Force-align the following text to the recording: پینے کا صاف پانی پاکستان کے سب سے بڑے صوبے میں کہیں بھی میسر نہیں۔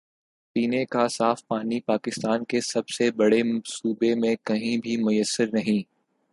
پینے 0.55 0.83
کا 0.85 1.07
صاف 1.07 1.47
پانی 1.47 1.79
پاکستان 1.81 2.43
کے 2.43 2.61
سب 2.61 2.89
سے 2.89 3.11
بڑے 3.11 3.41
صوبے 3.65 4.13
میں 4.15 4.35
کہیں 4.43 4.77
بھی 4.77 4.97
میسر 4.97 5.47
نہیں۔ 5.53 5.83